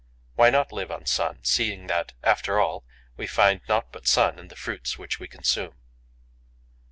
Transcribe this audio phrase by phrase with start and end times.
[0.33, 2.83] Why not live on sun, seeing that, after all,
[3.17, 5.75] we find naught but sun in the fruits which we consume?